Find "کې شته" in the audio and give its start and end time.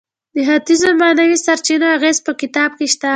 2.77-3.09